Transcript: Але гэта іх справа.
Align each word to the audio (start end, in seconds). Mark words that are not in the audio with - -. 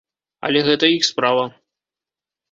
Але 0.47 0.61
гэта 0.67 0.85
іх 0.93 1.03
справа. 1.09 1.43